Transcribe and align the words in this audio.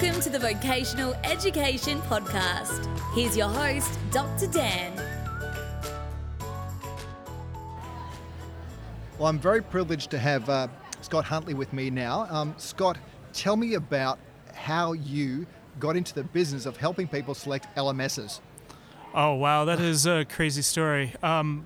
Welcome 0.00 0.22
to 0.22 0.30
the 0.30 0.38
Vocational 0.38 1.12
Education 1.24 2.00
Podcast. 2.00 2.86
Here's 3.12 3.36
your 3.36 3.48
host, 3.48 3.98
Dr. 4.10 4.46
Dan. 4.46 4.96
Well, 9.18 9.28
I'm 9.28 9.38
very 9.38 9.60
privileged 9.60 10.10
to 10.12 10.18
have 10.18 10.48
uh, 10.48 10.68
Scott 11.02 11.26
Huntley 11.26 11.52
with 11.52 11.74
me 11.74 11.90
now. 11.90 12.26
Um, 12.30 12.54
Scott, 12.56 12.96
tell 13.34 13.56
me 13.56 13.74
about 13.74 14.18
how 14.54 14.94
you 14.94 15.46
got 15.78 15.98
into 15.98 16.14
the 16.14 16.24
business 16.24 16.64
of 16.64 16.78
helping 16.78 17.06
people 17.06 17.34
select 17.34 17.66
LMSs. 17.76 18.40
Oh 19.12 19.34
wow, 19.34 19.66
that 19.66 19.80
is 19.80 20.06
a 20.06 20.24
crazy 20.24 20.62
story. 20.62 21.12
Um, 21.22 21.62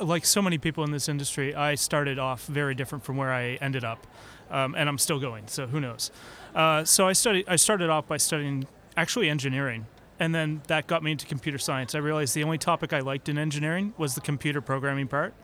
like 0.00 0.24
so 0.24 0.42
many 0.42 0.58
people 0.58 0.84
in 0.84 0.90
this 0.90 1.08
industry, 1.08 1.54
I 1.54 1.74
started 1.74 2.18
off 2.18 2.46
very 2.46 2.74
different 2.74 3.04
from 3.04 3.16
where 3.16 3.32
I 3.32 3.54
ended 3.60 3.84
up, 3.84 4.06
um, 4.50 4.74
and 4.74 4.88
I'm 4.88 4.98
still 4.98 5.18
going. 5.18 5.46
So 5.48 5.66
who 5.66 5.80
knows? 5.80 6.10
Uh, 6.54 6.84
so 6.84 7.08
I 7.08 7.12
studied. 7.12 7.44
I 7.48 7.56
started 7.56 7.90
off 7.90 8.06
by 8.06 8.16
studying 8.16 8.66
actually 8.96 9.28
engineering, 9.28 9.86
and 10.18 10.34
then 10.34 10.62
that 10.66 10.86
got 10.86 11.02
me 11.02 11.12
into 11.12 11.26
computer 11.26 11.58
science. 11.58 11.94
I 11.94 11.98
realized 11.98 12.34
the 12.34 12.44
only 12.44 12.58
topic 12.58 12.92
I 12.92 13.00
liked 13.00 13.28
in 13.28 13.38
engineering 13.38 13.94
was 13.98 14.14
the 14.14 14.20
computer 14.20 14.60
programming 14.60 15.08
part. 15.08 15.34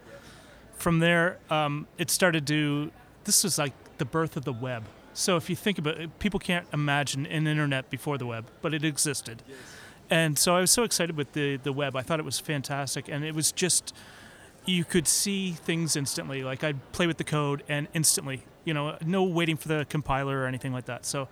From 0.75 0.99
there, 0.99 1.39
um, 1.51 1.87
it 1.99 2.11
started 2.11 2.47
to. 2.49 2.91
This 3.25 3.45
was 3.45 3.59
like 3.59 3.73
the 3.99 4.05
birth 4.05 4.37
of 4.37 4.45
the 4.45 4.53
web. 4.53 4.85
So 5.13 5.37
if 5.37 5.51
you 5.51 5.57
think 5.57 5.79
about 5.79 6.01
it, 6.01 6.19
people 6.19 6.41
can't 6.41 6.67
imagine 6.73 7.27
an 7.27 7.47
internet 7.47 7.91
before 7.91 8.17
the 8.17 8.27
web, 8.27 8.47
but 8.63 8.73
it 8.73 8.85
existed. 8.85 9.43
And 10.09 10.39
so 10.39 10.57
I 10.57 10.61
was 10.61 10.71
so 10.71 10.83
excited 10.83 11.17
with 11.17 11.33
the 11.33 11.57
the 11.57 11.73
web. 11.73 11.97
I 11.97 12.03
thought 12.03 12.19
it 12.19 12.25
was 12.25 12.41
fantastic, 12.41 13.09
and 13.09 13.25
it 13.25 13.35
was 13.35 13.53
just 13.53 13.95
you 14.71 14.85
could 14.85 15.07
see 15.09 15.53
things 15.53 15.97
instantly. 15.97 16.43
Like 16.43 16.63
I'd 16.65 16.93
play 16.93 17.07
with 17.07 17.17
the 17.19 17.25
code 17.25 17.63
and 17.69 17.89
instantly, 17.95 18.43
you 18.65 18.73
know, 18.75 18.97
no 19.05 19.23
waiting 19.25 19.57
for 19.57 19.69
the 19.69 19.87
compiler 19.89 20.41
or 20.41 20.47
anything 20.47 20.73
like 20.73 20.87
that. 20.87 21.05
So 21.05 21.29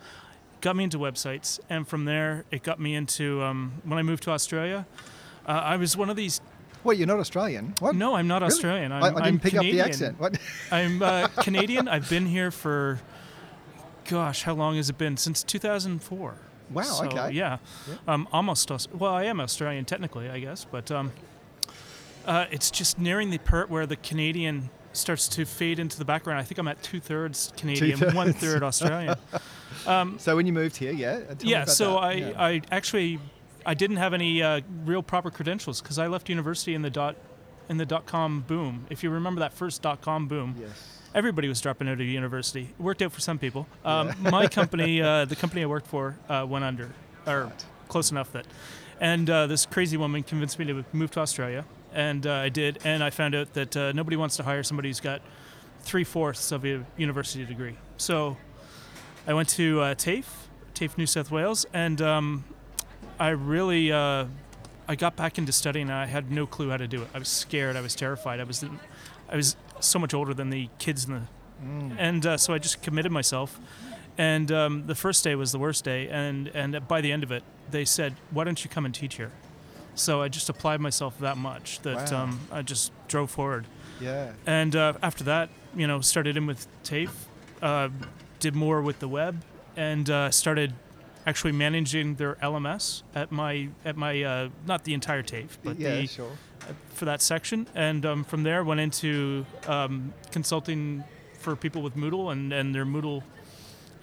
got 0.61 0.75
me 0.77 0.85
into 0.85 0.99
websites, 0.99 1.61
and 1.71 1.87
from 1.87 2.05
there 2.05 2.45
it 2.51 2.63
got 2.63 2.81
me 2.81 2.95
into 2.95 3.43
um, 3.43 3.81
when 3.85 3.99
I 3.99 4.03
moved 4.03 4.23
to 4.25 4.31
Australia. 4.33 4.87
Uh, 5.47 5.53
I 5.53 5.77
was 5.77 5.97
one 5.97 6.11
of 6.11 6.17
these. 6.17 6.41
Wait, 6.85 6.99
you're 6.99 7.07
not 7.07 7.19
Australian? 7.19 7.75
What? 7.81 7.95
No, 7.95 8.15
I'm 8.15 8.29
not 8.29 8.43
Really? 8.43 8.55
Australian. 8.55 8.93
I'm, 8.93 9.03
I, 9.03 9.07
I 9.07 9.11
didn't 9.11 9.25
I'm 9.27 9.41
pick 9.41 9.53
Canadian. 9.53 9.81
up 9.81 9.85
the 9.85 9.89
accent. 9.91 10.21
What? 10.21 10.39
I'm 10.71 11.03
uh, 11.03 11.27
Canadian. 11.43 11.89
I've 11.89 12.09
been 12.09 12.27
here 12.27 12.51
for, 12.51 13.01
gosh, 14.09 14.43
how 14.45 14.55
long 14.55 14.77
has 14.77 14.89
it 14.89 14.97
been? 14.99 15.17
Since 15.17 15.43
2004. 15.43 16.35
Wow, 16.71 16.83
So, 16.83 17.07
okay. 17.07 17.31
Yeah, 17.33 17.59
Yeah. 17.89 17.95
Um, 18.07 18.29
almost. 18.33 18.71
Well, 18.93 19.13
I 19.13 19.25
am 19.25 19.41
Australian 19.41 19.85
technically, 19.87 20.29
I 20.31 20.39
guess, 20.39 20.65
but 20.65 20.91
um, 20.91 21.13
uh, 22.29 22.47
it's 22.51 22.71
just 22.71 22.99
nearing 22.99 23.31
the 23.31 23.39
part 23.39 23.69
where 23.71 23.87
the 23.87 23.97
Canadian 23.97 24.71
starts 24.93 25.27
to 25.29 25.45
fade 25.45 25.79
into 25.79 25.99
the 25.99 26.05
background. 26.05 26.39
I 26.41 26.45
think 26.45 26.59
I'm 26.59 26.69
at 26.69 26.81
two 26.83 27.01
thirds 27.01 27.53
Canadian, 27.57 27.99
Two-thirds. 27.99 28.15
one 28.15 28.33
third 28.33 28.63
Australian. 28.63 29.17
So 30.19 30.37
when 30.37 30.47
you 30.47 30.53
moved 30.53 30.77
here, 30.77 30.93
yeah? 30.93 31.21
yeah. 31.41 31.65
So 31.65 31.93
that. 31.93 31.97
I, 31.99 32.13
Yeah. 32.13 32.33
I 32.43 32.63
actually, 32.71 33.19
I 33.65 33.73
didn't 33.75 33.97
have 33.97 34.13
any 34.13 34.43
uh, 34.43 34.61
real 34.85 35.03
proper 35.03 35.31
credentials 35.31 35.81
because 35.81 35.99
I 35.99 36.09
left 36.09 36.29
university 36.29 36.75
in 36.75 36.83
the 36.83 36.91
dot, 36.91 37.17
in 37.71 37.79
the 37.79 37.87
dot 37.87 38.05
com 38.05 38.41
boom. 38.47 38.87
If 38.91 39.03
you 39.03 39.09
remember 39.11 39.39
that 39.41 39.55
first 39.55 39.81
dot 39.81 40.01
com 40.03 40.27
boom, 40.29 40.57
Yes. 40.61 40.71
everybody 41.15 41.49
was 41.49 41.61
dropping 41.63 41.89
out 41.89 41.95
of 42.01 42.07
university. 42.07 42.69
It 42.79 42.83
worked 42.83 43.01
out 43.01 43.13
for 43.13 43.21
some 43.21 43.39
people. 43.39 43.67
Um, 43.85 44.13
my 44.21 44.47
company, 44.61 45.01
uh, 45.01 45.25
the 45.25 45.37
company 45.37 45.63
I 45.63 45.67
worked 45.67 45.87
for, 45.87 46.17
uh, 46.29 46.45
went 46.49 46.65
under, 46.65 46.91
or 47.27 47.45
Right. 47.45 47.65
close 47.89 48.11
enough 48.11 48.31
that. 48.33 48.47
And 49.01 49.31
uh, 49.31 49.47
this 49.47 49.65
crazy 49.65 49.97
woman 49.97 50.23
convinced 50.23 50.59
me 50.59 50.65
to 50.67 50.85
move 50.93 51.11
to 51.13 51.21
Australia, 51.21 51.65
and 51.93 52.27
uh, 52.27 52.33
I 52.33 52.49
did. 52.49 52.79
And 52.85 53.03
I 53.03 53.11
found 53.11 53.35
out 53.35 53.55
that 53.55 53.77
uh, 53.77 53.93
nobody 53.93 54.17
wants 54.17 54.37
to 54.37 54.43
hire 54.43 54.63
somebody 54.63 54.89
who's 54.89 55.01
got 55.01 55.21
three 55.81 56.05
fourths 56.05 56.53
of 56.53 56.65
a 56.65 56.85
university 56.97 57.45
degree. 57.45 57.77
So 57.97 58.37
I 59.27 59.35
went 59.35 59.49
to 59.51 59.81
uh, 59.81 59.95
TAFE, 59.95 60.49
TAFE 60.75 60.99
New 60.99 61.07
South 61.07 61.31
Wales, 61.31 61.67
and 61.73 62.01
um, 62.03 62.45
I 63.19 63.29
really. 63.29 63.93
Uh, 63.93 64.27
I 64.91 64.95
got 64.97 65.17
back 65.17 65.37
into 65.37 65.53
studying 65.53 65.91
and 65.91 65.99
I 65.99 66.07
had 66.07 66.31
no 66.31 66.47
clue 66.47 66.71
how 66.71 66.79
to 66.79 66.89
do 66.89 67.03
it. 67.03 67.09
I 67.13 67.19
was 67.19 67.29
scared. 67.29 67.77
I 67.77 67.83
was 67.83 67.95
terrified. 67.95 68.41
I 68.41 68.45
was, 68.45 68.65
I 69.29 69.37
was 69.37 69.55
so 69.81 69.99
much 69.99 70.15
older 70.15 70.33
than 70.33 70.49
the 70.49 70.71
kids 70.79 71.05
in 71.05 71.13
the 71.13 71.23
Mm. 71.63 71.97
and 71.99 72.25
uh, 72.25 72.37
so 72.37 72.55
I 72.55 72.59
just 72.59 72.83
committed 72.83 73.11
myself. 73.11 73.59
And 74.17 74.51
um, 74.53 74.87
the 74.87 74.95
first 74.95 75.25
day 75.25 75.35
was 75.35 75.51
the 75.53 75.59
worst 75.59 75.85
day, 75.85 76.09
and 76.09 76.49
and 76.55 76.87
by 76.87 77.01
the 77.01 77.11
end 77.11 77.25
of 77.25 77.33
it, 77.33 77.43
they 77.71 77.85
said, 77.85 78.15
"Why 78.31 78.45
don't 78.45 78.63
you 78.65 78.71
come 78.71 78.85
and 78.85 78.95
teach 78.95 79.17
here?" 79.17 79.33
So 79.99 80.23
I 80.23 80.29
just 80.29 80.49
applied 80.49 80.81
myself 80.81 81.19
that 81.21 81.37
much 81.37 81.81
that 81.81 82.13
Wow. 82.13 82.25
um, 82.25 82.41
I 82.53 82.63
just 82.63 82.93
drove 83.09 83.31
forward. 83.31 83.67
Yeah. 84.01 84.33
And 84.47 84.77
uh, 84.77 84.95
after 85.03 85.25
that, 85.25 85.51
you 85.75 85.87
know, 85.87 86.01
started 86.01 86.37
in 86.37 86.47
with 86.47 86.67
TAFE, 86.85 87.27
uh, 87.61 87.89
did 88.39 88.55
more 88.55 88.81
with 88.81 89.01
the 89.01 89.09
web, 89.09 89.43
and 89.77 90.09
uh, 90.09 90.31
started 90.31 90.73
actually 91.27 91.53
managing 91.53 92.15
their 92.15 92.37
LMS 92.37 93.03
at 93.15 93.31
my 93.33 93.69
at 93.85 93.97
my 93.97 94.23
uh, 94.23 94.49
not 94.67 94.85
the 94.85 94.95
entire 94.95 95.23
TAFE, 95.23 95.59
but 95.63 95.79
yeah, 95.79 95.97
the 95.97 96.07
sure. 96.07 96.31
for 96.91 97.05
that 97.05 97.21
section, 97.21 97.67
and 97.75 98.07
um, 98.07 98.25
from 98.25 98.45
there 98.45 98.63
went 98.65 98.81
into 98.81 99.45
um, 99.67 100.15
consulting 100.31 101.05
for 101.39 101.57
people 101.57 101.83
with 101.83 101.97
Moodle 101.97 102.33
and, 102.33 102.53
and 102.53 102.75
their 102.75 102.85
Moodle 102.85 103.23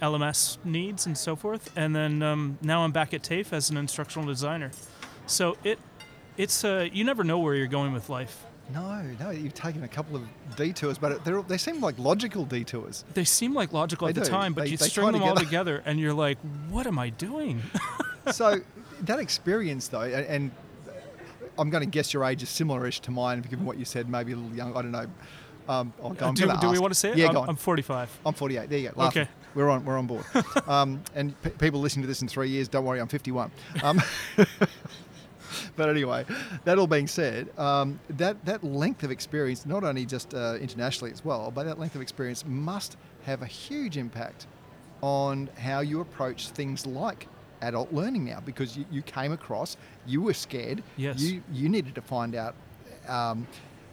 LMS 0.00 0.58
needs 0.64 1.06
and 1.06 1.16
so 1.16 1.36
forth. 1.36 1.70
And 1.76 1.94
then 1.94 2.22
um, 2.22 2.58
now 2.62 2.82
I'm 2.84 2.92
back 2.92 3.14
at 3.14 3.22
TAFE 3.22 3.52
as 3.52 3.70
an 3.70 3.76
instructional 3.76 4.26
designer. 4.26 4.70
So 5.26 5.56
it 5.64 5.78
it's 6.36 6.64
uh, 6.64 6.88
you 6.92 7.04
never 7.04 7.24
know 7.24 7.38
where 7.38 7.54
you're 7.54 7.66
going 7.66 7.92
with 7.92 8.08
life. 8.08 8.44
No, 8.72 9.00
no, 9.20 9.30
you've 9.30 9.54
taken 9.54 9.84
a 9.84 9.88
couple 9.88 10.16
of 10.16 10.22
detours, 10.56 10.98
but 10.98 11.24
they're, 11.24 11.40
they 11.42 11.56
seem 11.56 11.80
like 11.80 11.98
logical 12.00 12.44
detours. 12.44 13.04
They 13.14 13.24
seem 13.24 13.54
like 13.54 13.72
logical 13.72 14.06
They 14.08 14.18
at 14.18 14.24
the 14.24 14.28
time, 14.28 14.54
but 14.54 14.64
They- 14.64 14.70
you 14.70 14.76
they 14.76 14.88
string 14.88 15.12
them 15.12 15.22
all 15.22 15.36
together. 15.36 15.44
together 15.44 15.82
and 15.86 16.00
you're 16.00 16.12
like, 16.12 16.38
what 16.68 16.86
am 16.86 16.98
I 16.98 17.10
doing? 17.10 17.62
so 18.32 18.60
that 19.02 19.20
experience, 19.20 19.86
though, 19.88 20.02
and, 20.02 20.50
I'm 21.58 21.70
going 21.70 21.82
to 21.82 21.88
guess 21.88 22.12
your 22.12 22.24
age 22.24 22.42
is 22.42 22.50
similar-ish 22.50 23.00
to 23.00 23.10
mine, 23.10 23.40
given 23.40 23.64
what 23.64 23.78
you 23.78 23.86
said, 23.86 24.10
maybe 24.10 24.32
a 24.32 24.36
little 24.36 24.54
young. 24.54 24.76
I 24.76 24.82
don't 24.82 24.90
know. 24.90 25.06
Um, 25.68 25.92
oh, 26.02 26.14
I'm 26.20 26.34
do 26.34 26.46
do 26.60 26.68
we 26.68 26.78
want 26.78 26.92
to 26.92 26.98
say 26.98 27.12
it? 27.12 27.16
Yeah, 27.16 27.28
I'm, 27.28 27.32
go 27.32 27.40
on. 27.40 27.48
I'm 27.48 27.56
45. 27.56 28.20
I'm 28.26 28.34
48. 28.34 28.68
There 28.68 28.78
you 28.78 28.90
go. 28.94 29.02
Okay. 29.04 29.26
We're 29.54 29.70
on. 29.70 29.82
We're 29.84 29.96
on 29.96 30.06
board. 30.06 30.24
um, 30.66 31.02
and 31.14 31.40
p- 31.42 31.48
people 31.48 31.80
listening 31.80 32.02
to 32.02 32.08
this 32.08 32.20
in 32.20 32.28
three 32.28 32.50
years, 32.50 32.68
don't 32.68 32.84
worry, 32.84 33.00
I'm 33.00 33.08
51. 33.08 33.50
Um, 33.82 34.02
but 35.76 35.88
anyway, 35.88 36.24
that 36.64 36.78
all 36.78 36.86
being 36.86 37.06
said, 37.06 37.48
um, 37.58 38.00
that 38.10 38.44
that 38.44 38.64
length 38.64 39.02
of 39.02 39.10
experience, 39.10 39.66
not 39.66 39.84
only 39.84 40.06
just 40.06 40.34
uh, 40.34 40.54
internationally 40.60 41.12
as 41.12 41.24
well, 41.24 41.50
but 41.50 41.64
that 41.66 41.78
length 41.78 41.94
of 41.94 42.00
experience 42.00 42.44
must 42.46 42.96
have 43.24 43.42
a 43.42 43.46
huge 43.46 43.96
impact 43.96 44.46
on 45.02 45.48
how 45.58 45.80
you 45.80 46.00
approach 46.00 46.48
things 46.50 46.86
like 46.86 47.28
adult 47.62 47.92
learning 47.92 48.24
now, 48.24 48.40
because 48.40 48.76
you, 48.76 48.84
you 48.90 49.02
came 49.02 49.32
across, 49.32 49.76
you 50.06 50.20
were 50.22 50.34
scared, 50.34 50.82
Yes. 50.96 51.20
you 51.20 51.42
you 51.52 51.68
needed 51.68 51.94
to 51.94 52.02
find 52.02 52.34
out. 52.34 52.54
Um, 53.08 53.46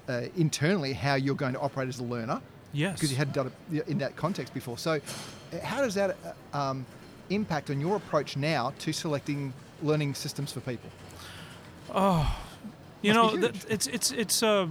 uh, 0.10 0.24
internally, 0.36 0.92
how 0.92 1.16
you're 1.16 1.34
going 1.36 1.54
to 1.54 1.60
operate 1.62 1.88
as 1.88 2.00
a 2.00 2.04
learner, 2.04 2.42
Yes. 2.74 2.96
because 2.96 3.10
you 3.10 3.16
hadn't 3.18 3.34
done 3.34 3.50
it 3.72 3.88
in 3.88 3.98
that 4.00 4.18
context 4.18 4.54
before. 4.54 4.78
So, 4.78 4.92
uh, 4.94 5.60
how 5.64 5.82
does 5.82 5.94
that 5.96 6.18
uh, 6.54 6.58
um, 6.58 6.86
impact 7.30 7.70
on 7.70 7.80
your 7.80 7.96
approach 7.96 8.36
now 8.36 8.74
to 8.80 8.92
selecting 8.92 9.54
learning 9.82 10.16
systems 10.16 10.52
for 10.52 10.60
people? 10.60 10.90
Oh, 11.92 12.36
you 13.02 13.14
Must 13.14 13.36
know, 13.36 13.42
that, 13.42 13.66
it's 13.70 13.88
it's 13.88 14.12
it's 14.12 14.44
uh, 14.44 14.68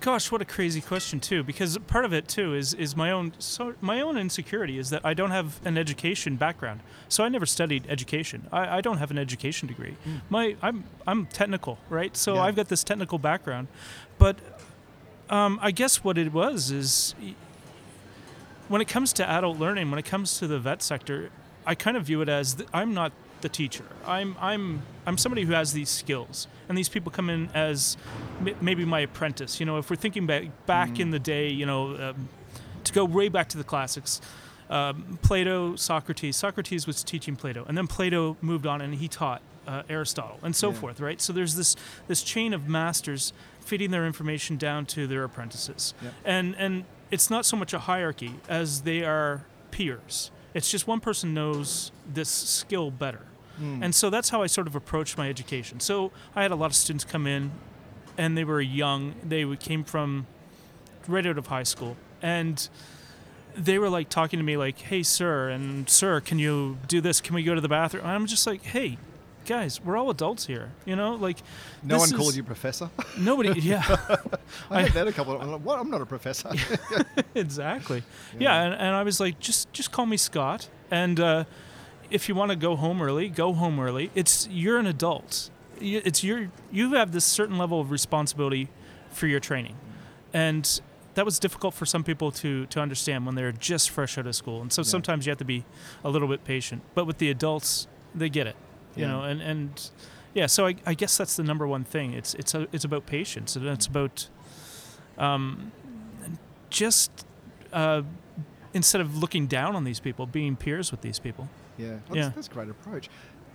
gosh, 0.00 0.30
what 0.30 0.40
a 0.42 0.44
crazy 0.44 0.80
question 0.80 1.20
too. 1.20 1.42
Because 1.42 1.78
part 1.86 2.04
of 2.04 2.12
it 2.12 2.28
too 2.28 2.54
is 2.54 2.74
is 2.74 2.96
my 2.96 3.10
own 3.10 3.32
so 3.38 3.74
my 3.80 4.00
own 4.00 4.16
insecurity 4.16 4.78
is 4.78 4.90
that 4.90 5.04
I 5.04 5.14
don't 5.14 5.30
have 5.30 5.60
an 5.64 5.78
education 5.78 6.36
background. 6.36 6.80
So 7.08 7.24
I 7.24 7.28
never 7.28 7.46
studied 7.46 7.84
education. 7.88 8.46
I, 8.52 8.78
I 8.78 8.80
don't 8.80 8.98
have 8.98 9.10
an 9.10 9.18
education 9.18 9.68
degree. 9.68 9.96
My 10.28 10.56
I'm 10.62 10.84
I'm 11.06 11.26
technical, 11.26 11.78
right? 11.88 12.16
So. 12.16 12.34
Yeah. 12.34 12.42
I've 12.42 12.56
got 12.56 12.68
this 12.68 12.84
technical 12.84 13.18
background, 13.18 13.68
but 14.18 14.36
um, 15.28 15.58
I 15.62 15.70
guess 15.70 16.02
what 16.04 16.18
it 16.18 16.32
was 16.32 16.70
is 16.70 17.14
y- 17.22 17.34
when 18.68 18.80
it 18.80 18.88
comes 18.88 19.12
to 19.14 19.28
adult 19.28 19.58
learning, 19.58 19.90
when 19.90 19.98
it 19.98 20.04
comes 20.04 20.38
to 20.38 20.46
the 20.46 20.58
vet 20.58 20.82
sector, 20.82 21.30
I 21.66 21.74
kind 21.74 21.96
of 21.96 22.04
view 22.04 22.22
it 22.22 22.28
as 22.28 22.54
th- 22.54 22.68
I'm 22.72 22.94
not 22.94 23.12
the 23.40 23.48
teacher. 23.48 23.84
I'm 24.06 24.36
I'm 24.40 24.82
I'm 25.06 25.16
somebody 25.18 25.44
who 25.44 25.52
has 25.52 25.72
these 25.72 25.88
skills, 25.88 26.46
and 26.68 26.76
these 26.76 26.88
people 26.88 27.10
come 27.12 27.30
in 27.30 27.48
as 27.54 27.96
m- 28.46 28.54
maybe 28.60 28.84
my 28.84 29.00
apprentice. 29.00 29.60
You 29.60 29.66
know, 29.66 29.78
if 29.78 29.88
we're 29.90 29.96
thinking 29.96 30.26
back 30.26 30.44
back 30.66 31.00
in 31.00 31.10
the 31.10 31.18
day, 31.18 31.48
you 31.48 31.66
know, 31.66 31.96
um, 32.10 32.28
to 32.84 32.92
go 32.92 33.04
way 33.04 33.28
back 33.28 33.48
to 33.50 33.58
the 33.58 33.64
classics. 33.64 34.20
Um, 34.68 35.18
Plato, 35.22 35.74
Socrates. 35.74 36.36
Socrates 36.36 36.86
was 36.86 37.02
teaching 37.02 37.34
Plato, 37.34 37.64
and 37.66 37.76
then 37.76 37.88
Plato 37.88 38.36
moved 38.40 38.66
on 38.66 38.80
and 38.80 38.94
he 38.94 39.08
taught 39.08 39.42
uh, 39.66 39.82
Aristotle, 39.88 40.38
and 40.44 40.54
so 40.54 40.68
Yeah. 40.70 40.76
forth. 40.76 41.00
Right. 41.00 41.20
So 41.20 41.32
there's 41.32 41.56
this 41.56 41.74
this 42.06 42.22
chain 42.22 42.54
of 42.54 42.68
masters 42.68 43.32
feeding 43.60 43.90
their 43.90 44.06
information 44.06 44.56
down 44.56 44.86
to 44.86 45.06
their 45.08 45.24
apprentices, 45.24 45.92
Yep. 46.02 46.12
and 46.24 46.54
and 46.56 46.84
it's 47.10 47.28
not 47.30 47.44
so 47.46 47.56
much 47.56 47.72
a 47.74 47.80
hierarchy 47.80 48.34
as 48.48 48.82
they 48.82 49.02
are 49.02 49.44
peers. 49.72 50.30
It's 50.54 50.70
just 50.70 50.86
one 50.86 51.00
person 51.00 51.34
knows 51.34 51.92
this 52.12 52.28
skill 52.28 52.90
better. 52.90 53.26
Hmm. 53.56 53.82
And 53.82 53.94
so 53.94 54.10
that's 54.10 54.30
how 54.30 54.42
I 54.42 54.46
sort 54.46 54.66
of 54.66 54.74
approached 54.74 55.16
my 55.16 55.28
education. 55.28 55.80
So 55.80 56.12
I 56.34 56.42
had 56.42 56.50
a 56.50 56.56
lot 56.56 56.66
of 56.66 56.74
students 56.74 57.04
come 57.04 57.26
in, 57.26 57.52
and 58.18 58.36
they 58.36 58.44
were 58.44 58.60
young. 58.60 59.14
They 59.22 59.44
came 59.56 59.84
from 59.84 60.26
right 61.06 61.26
out 61.26 61.38
of 61.38 61.48
high 61.48 61.62
school, 61.62 61.96
and 62.22 62.68
they 63.56 63.78
were 63.78 63.88
like 63.88 64.08
talking 64.08 64.38
to 64.38 64.44
me 64.44 64.56
like, 64.56 64.78
"Hey, 64.78 65.02
sir, 65.02 65.48
and 65.48 65.88
sir, 65.88 66.20
can 66.20 66.38
you 66.38 66.78
do 66.88 67.00
this? 67.00 67.20
Can 67.20 67.34
we 67.34 67.42
go 67.42 67.54
to 67.54 67.60
the 67.60 67.68
bathroom?" 67.68 68.04
And 68.04 68.12
I'm 68.12 68.26
just 68.26 68.46
like, 68.46 68.62
"Hey, 68.62 68.98
guys, 69.46 69.80
we're 69.84 69.96
all 69.96 70.10
adults 70.10 70.46
here, 70.46 70.70
you 70.84 70.96
know. 70.96 71.14
Like, 71.14 71.38
No 71.82 71.98
one 71.98 72.10
called 72.10 72.34
you 72.34 72.42
professor. 72.42 72.90
Nobody, 73.18 73.60
yeah, 73.60 73.82
I 74.70 74.82
had 74.82 74.92
that 74.92 75.08
a 75.08 75.12
couple. 75.12 75.34
Of, 75.34 75.42
I'm 75.42 75.50
like, 75.52 75.60
what? 75.62 75.78
I'm 75.78 75.90
not 75.90 76.00
a 76.00 76.06
professor. 76.06 76.50
exactly. 77.34 78.02
Yeah, 78.38 78.62
and, 78.62 78.74
and 78.74 78.94
I 78.96 79.02
was 79.02 79.20
like, 79.20 79.38
just 79.40 79.72
just 79.72 79.92
call 79.92 80.06
me 80.06 80.16
Scott, 80.16 80.68
and 80.90 81.18
uh, 81.20 81.44
if 82.10 82.28
you 82.28 82.34
want 82.34 82.50
to 82.50 82.56
go 82.56 82.76
home 82.76 83.00
early, 83.02 83.28
go 83.28 83.52
home 83.52 83.80
early. 83.80 84.10
It's 84.14 84.48
you're 84.48 84.78
an 84.78 84.86
adult. 84.86 85.50
It's 85.80 86.22
your 86.22 86.50
you 86.70 86.92
have 86.94 87.12
this 87.12 87.24
certain 87.24 87.56
level 87.58 87.80
of 87.80 87.90
responsibility 87.90 88.68
for 89.10 89.26
your 89.26 89.40
training, 89.40 89.76
and 90.32 90.80
that 91.14 91.24
was 91.24 91.38
difficult 91.38 91.74
for 91.74 91.86
some 91.86 92.04
people 92.04 92.30
to 92.32 92.66
to 92.66 92.80
understand 92.80 93.26
when 93.26 93.34
they're 93.34 93.52
just 93.52 93.90
fresh 93.90 94.18
out 94.18 94.26
of 94.26 94.36
school. 94.36 94.60
And 94.60 94.72
so 94.72 94.82
Yeah. 94.82 94.86
sometimes 94.88 95.26
you 95.26 95.30
have 95.30 95.38
to 95.38 95.44
be 95.44 95.64
a 96.04 96.10
little 96.10 96.28
bit 96.28 96.44
patient. 96.44 96.82
But 96.94 97.06
with 97.06 97.18
the 97.18 97.30
adults, 97.30 97.86
they 98.14 98.28
get 98.28 98.46
it, 98.46 98.56
you 98.96 99.02
Yeah. 99.04 99.08
know, 99.08 99.22
and 99.22 99.40
and 99.42 99.90
yeah. 100.34 100.46
So 100.46 100.66
I, 100.66 100.74
I 100.86 100.94
guess 100.94 101.16
that's 101.16 101.36
the 101.36 101.42
number 101.42 101.66
one 101.66 101.84
thing. 101.84 102.12
It's 102.12 102.34
it's 102.34 102.54
a, 102.54 102.66
it's 102.72 102.84
about 102.84 103.06
patience, 103.06 103.56
and 103.56 103.66
it's 103.66 103.86
about 103.86 104.28
um, 105.18 105.72
just 106.70 107.26
uh, 107.72 108.02
instead 108.74 109.00
of 109.00 109.16
looking 109.16 109.46
down 109.46 109.74
on 109.76 109.84
these 109.84 110.00
people, 110.00 110.26
being 110.26 110.56
peers 110.56 110.90
with 110.90 111.00
these 111.02 111.18
people. 111.18 111.48
Yeah, 111.78 111.96
well, 112.08 112.16
Yeah. 112.16 112.22
That's, 112.24 112.34
that's 112.36 112.48
a 112.48 112.50
great 112.52 112.68
approach. 112.68 113.08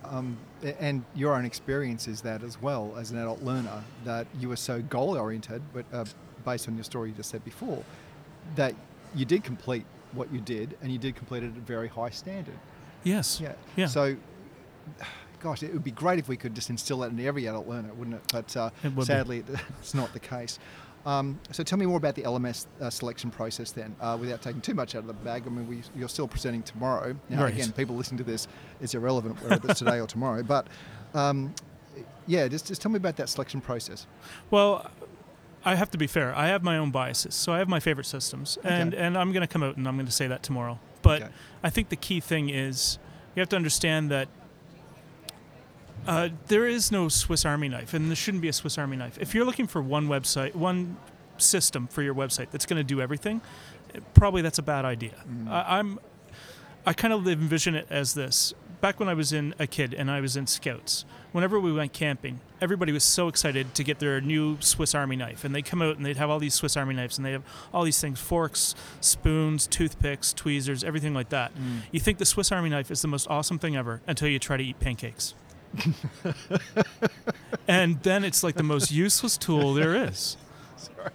Um, 0.04 0.36
and 0.78 1.04
your 1.14 1.34
own 1.34 1.44
experience 1.44 2.06
is 2.06 2.20
that 2.22 2.42
as 2.44 2.60
well 2.62 2.94
as 2.96 3.10
an 3.10 3.18
adult 3.18 3.42
learner, 3.42 3.82
that 4.04 4.26
you 4.38 4.48
were 4.48 4.56
so 4.56 4.80
goal 4.82 5.16
oriented, 5.16 5.62
but 5.72 5.84
uh, 5.92 6.04
based 6.44 6.68
on 6.68 6.76
your 6.76 6.84
story 6.84 7.08
you 7.08 7.14
just 7.16 7.30
said 7.30 7.44
before, 7.44 7.82
that 8.54 8.74
you 9.14 9.24
did 9.24 9.42
complete 9.42 9.84
what 10.12 10.32
you 10.32 10.40
did 10.40 10.76
and 10.80 10.92
you 10.92 10.98
did 10.98 11.16
complete 11.16 11.42
it 11.42 11.50
at 11.50 11.56
a 11.56 11.60
very 11.60 11.88
high 11.88 12.10
standard. 12.10 12.54
Yes. 13.02 13.40
Yeah. 13.40 13.54
Yeah. 13.74 13.86
So, 13.86 14.16
gosh, 15.46 15.62
it 15.62 15.72
would 15.72 15.84
be 15.84 15.90
great 15.92 16.18
if 16.18 16.28
we 16.28 16.36
could 16.36 16.54
just 16.54 16.70
instill 16.70 16.98
that 16.98 17.10
in 17.12 17.20
every 17.20 17.46
adult 17.46 17.68
learner, 17.68 17.92
wouldn't 17.94 18.16
it? 18.16 18.22
But 18.32 18.56
uh, 18.56 18.70
It 18.82 18.88
would 18.88 19.02
be. 19.02 19.04
sadly, 19.04 19.44
it's 19.80 19.94
not 19.94 20.12
the 20.12 20.18
case. 20.20 20.58
Um, 21.04 21.38
so 21.52 21.62
tell 21.62 21.78
me 21.78 21.86
more 21.86 21.98
about 21.98 22.16
the 22.16 22.22
LMS 22.22 22.66
uh, 22.80 22.90
selection 22.90 23.30
process 23.30 23.70
then, 23.70 23.94
uh, 24.00 24.16
without 24.20 24.42
taking 24.42 24.60
too 24.60 24.74
much 24.74 24.96
out 24.96 25.00
of 25.02 25.06
the 25.06 25.12
bag. 25.12 25.44
I 25.46 25.50
mean, 25.50 25.68
we, 25.68 25.82
you're 25.94 26.08
still 26.08 26.26
presenting 26.26 26.64
tomorrow. 26.64 27.14
Now, 27.28 27.44
Right. 27.44 27.54
again, 27.54 27.70
people 27.72 27.94
listening 27.94 28.18
to 28.18 28.24
this, 28.24 28.48
it's 28.80 28.94
irrelevant 28.94 29.40
whether 29.42 29.60
it's 29.70 29.78
today 29.78 30.00
or 30.00 30.08
tomorrow. 30.08 30.42
But 30.42 30.66
um, 31.14 31.54
yeah, 32.26 32.48
just, 32.48 32.66
just 32.66 32.82
tell 32.82 32.90
me 32.90 32.96
about 32.96 33.14
that 33.18 33.28
selection 33.28 33.60
process. 33.60 34.04
Well, 34.50 34.90
I 35.64 35.76
have 35.76 35.90
to 35.92 35.98
be 35.98 36.08
fair. 36.08 36.34
I 36.34 36.48
have 36.48 36.64
my 36.64 36.76
own 36.76 36.90
biases, 36.90 37.36
so 37.36 37.52
I 37.52 37.58
have 37.58 37.68
my 37.68 37.78
favorite 37.80 38.06
systems, 38.06 38.58
and 38.64 38.92
Okay. 38.92 39.02
and 39.02 39.16
I'm 39.16 39.30
going 39.32 39.42
to 39.46 39.52
come 39.52 39.62
out 39.62 39.76
and 39.76 39.86
I'm 39.86 39.94
going 39.96 40.06
to 40.06 40.12
say 40.12 40.26
that 40.26 40.42
tomorrow. 40.42 40.78
But 41.02 41.22
Okay. 41.22 41.32
I 41.62 41.70
think 41.70 41.88
the 41.88 41.96
key 41.96 42.18
thing 42.20 42.48
is 42.50 42.98
you 43.36 43.40
have 43.40 43.48
to 43.50 43.56
understand 43.56 44.10
that 44.10 44.28
uh, 46.06 46.28
there 46.46 46.66
is 46.66 46.92
no 46.92 47.08
Swiss 47.08 47.44
Army 47.44 47.68
knife, 47.68 47.94
and 47.94 48.08
there 48.08 48.16
shouldn't 48.16 48.42
be 48.42 48.48
a 48.48 48.52
Swiss 48.52 48.78
Army 48.78 48.96
knife. 48.96 49.18
If 49.20 49.34
you're 49.34 49.44
looking 49.44 49.66
for 49.66 49.82
one 49.82 50.08
website, 50.08 50.54
one 50.54 50.96
system 51.38 51.86
for 51.86 52.02
your 52.02 52.14
website 52.14 52.50
that's 52.50 52.66
going 52.66 52.78
to 52.78 52.84
do 52.84 53.00
everything, 53.00 53.40
eh, 53.94 54.00
probably 54.14 54.42
that's 54.42 54.58
a 54.58 54.62
bad 54.62 54.84
idea. 54.84 55.14
I, 55.48 55.78
I'm, 55.78 55.98
I 56.84 56.92
kind 56.92 57.12
of 57.12 57.26
envision 57.26 57.74
it 57.74 57.86
as 57.90 58.14
this. 58.14 58.54
Back 58.80 59.00
when 59.00 59.08
I 59.08 59.14
was 59.14 59.32
in 59.32 59.54
a 59.58 59.66
kid 59.66 59.94
and 59.94 60.10
I 60.10 60.20
was 60.20 60.36
in 60.36 60.46
Scouts, 60.46 61.06
whenever 61.32 61.58
we 61.58 61.72
went 61.72 61.92
camping, 61.92 62.40
everybody 62.60 62.92
was 62.92 63.04
so 63.04 63.26
excited 63.26 63.74
to 63.74 63.82
get 63.82 63.98
their 63.98 64.20
new 64.20 64.58
Swiss 64.60 64.94
Army 64.94 65.16
knife, 65.16 65.44
and 65.44 65.54
they'd 65.54 65.64
come 65.64 65.80
out 65.82 65.96
and 65.96 66.04
they'd 66.04 66.18
have 66.18 66.28
all 66.30 66.38
these 66.38 66.54
Swiss 66.54 66.76
Army 66.76 66.94
knives, 66.94 67.16
and 67.18 67.26
they 67.26 67.32
have 67.32 67.42
all 67.72 67.84
these 67.84 68.00
things: 68.00 68.20
forks, 68.20 68.74
spoons, 69.00 69.66
toothpicks, 69.66 70.32
tweezers, 70.34 70.84
everything 70.84 71.14
like 71.14 71.30
that. 71.30 71.52
You 71.90 72.00
think 72.00 72.18
the 72.18 72.26
Swiss 72.26 72.52
Army 72.52 72.68
knife 72.68 72.90
is 72.90 73.02
the 73.02 73.08
most 73.08 73.28
awesome 73.28 73.58
thing 73.58 73.76
ever 73.76 74.02
until 74.06 74.28
you 74.28 74.38
try 74.38 74.56
to 74.58 74.62
eat 74.64 74.78
pancakes. 74.78 75.34
and 77.68 78.02
then 78.02 78.24
it's 78.24 78.42
like 78.42 78.54
the 78.56 78.62
most 78.62 78.90
useless 78.90 79.36
tool 79.36 79.74
there 79.74 79.94
is. 80.08 80.36
Sorry. 80.76 81.10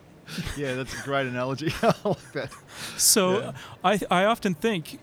Yeah, 0.58 0.76
that's 0.76 0.94
a 1.00 1.04
great 1.04 1.28
analogy. 1.28 1.74
I 1.82 1.94
like 2.04 2.32
that. 2.34 2.52
So 2.98 3.40
Yeah. 3.40 3.52
I, 3.84 4.00
I 4.10 4.26
often 4.26 4.54
think 4.54 5.00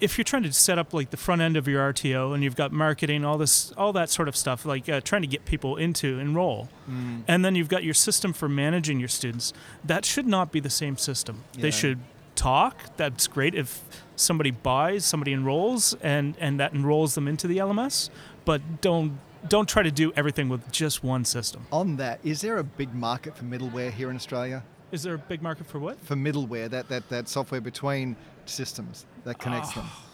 if 0.00 0.16
you're 0.16 0.24
trying 0.24 0.44
to 0.44 0.52
set 0.52 0.78
up 0.78 0.94
like 0.94 1.10
the 1.10 1.16
front 1.16 1.42
end 1.42 1.56
of 1.56 1.68
your 1.68 1.92
RTO 1.92 2.32
and 2.34 2.42
you've 2.42 2.56
got 2.56 2.72
marketing, 2.72 3.24
all 3.24 3.36
this, 3.36 3.72
all 3.72 3.92
that 3.92 4.08
sort 4.10 4.28
of 4.28 4.36
stuff, 4.36 4.64
like 4.64 4.88
uh, 4.88 5.00
trying 5.00 5.22
to 5.22 5.28
get 5.28 5.44
people 5.44 5.76
into 5.76 6.18
enroll, 6.18 6.68
Mm. 6.90 7.22
and 7.28 7.44
then 7.44 7.54
you've 7.54 7.68
got 7.68 7.84
your 7.84 7.94
system 7.94 8.32
for 8.32 8.48
managing 8.48 8.98
your 8.98 9.08
students, 9.08 9.52
that 9.84 10.04
should 10.04 10.26
not 10.26 10.50
be 10.50 10.58
the 10.58 10.70
same 10.70 10.96
system. 10.96 11.44
Yeah. 11.54 11.62
They 11.62 11.70
should 11.70 11.98
talk. 12.34 12.96
That's 12.96 13.26
great 13.28 13.54
if 13.54 13.82
somebody 14.16 14.50
buys, 14.50 15.04
somebody 15.04 15.32
enrolls, 15.32 15.94
and 16.02 16.34
and 16.40 16.58
that 16.58 16.72
enrolls 16.72 17.14
them 17.14 17.28
into 17.28 17.46
the 17.46 17.58
LMS. 17.58 18.08
But 18.50 18.80
don't 18.80 19.20
don't 19.48 19.68
try 19.68 19.84
to 19.84 19.92
do 19.92 20.12
everything 20.16 20.48
with 20.48 20.72
just 20.72 21.04
one 21.04 21.24
system. 21.24 21.66
On 21.70 21.96
that, 21.98 22.18
is 22.24 22.40
there 22.40 22.58
a 22.58 22.64
big 22.64 22.92
market 22.92 23.36
for 23.36 23.44
middleware 23.44 23.92
here 23.92 24.10
in 24.10 24.16
Australia? 24.16 24.64
Is 24.90 25.04
there 25.04 25.14
a 25.14 25.18
big 25.18 25.40
market 25.40 25.68
for 25.68 25.78
what? 25.78 26.00
for 26.00 26.16
middleware, 26.16 26.68
that, 26.68 26.88
that, 26.88 27.08
that 27.10 27.28
software 27.28 27.60
between 27.60 28.16
systems 28.46 29.06
that 29.22 29.38
connects 29.38 29.72
them. 29.74 29.84
Ah. 29.86 30.04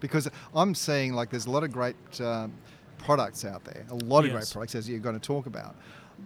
Because 0.00 0.28
I'm 0.56 0.74
seeing 0.74 1.12
like 1.12 1.30
there's 1.30 1.46
a 1.46 1.52
lot 1.52 1.62
of 1.62 1.70
great 1.70 1.94
um, 2.20 2.52
products 2.98 3.44
out 3.44 3.62
there, 3.64 3.86
a 3.90 3.94
lot 3.94 4.24
of 4.24 4.32
great 4.32 4.50
products 4.50 4.74
as 4.74 4.88
you're 4.88 4.98
going 4.98 5.18
to 5.20 5.26
talk 5.34 5.46
about. 5.46 5.76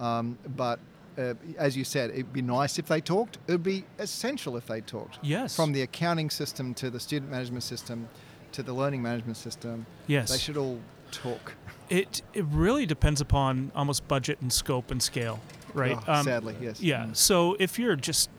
Um, 0.00 0.38
but 0.56 0.80
uh, 1.18 1.34
as 1.58 1.76
you 1.76 1.84
said, 1.84 2.08
it'd 2.12 2.32
be 2.32 2.40
nice 2.40 2.78
if 2.78 2.86
they 2.86 3.02
talked. 3.02 3.36
It 3.46 3.52
would 3.52 3.62
be 3.62 3.84
essential 3.98 4.56
if 4.56 4.66
they 4.66 4.80
talked. 4.80 5.18
Yes. 5.20 5.54
From 5.54 5.72
the 5.72 5.82
accounting 5.82 6.30
system 6.30 6.72
to 6.74 6.88
the 6.88 6.98
student 6.98 7.30
management 7.30 7.62
system 7.62 8.08
to 8.52 8.62
the 8.62 8.72
learning 8.72 9.02
management 9.02 9.36
system, 9.36 9.84
Yes. 10.06 10.30
they 10.30 10.38
should 10.38 10.56
all 10.56 10.80
talk. 11.12 11.54
It 11.88 12.22
it 12.32 12.44
really 12.46 12.86
depends 12.86 13.20
upon 13.20 13.70
almost 13.74 14.08
budget 14.08 14.40
and 14.40 14.52
scope 14.52 14.90
and 14.90 15.02
scale, 15.02 15.40
right? 15.74 15.98
Oh, 16.08 16.22
sadly, 16.22 16.56
yes. 16.60 16.80
Yeah. 16.80 17.04
Mm. 17.04 17.16
So 17.16 17.56
if 17.58 17.78
you're 17.78 17.96
just 17.96 18.30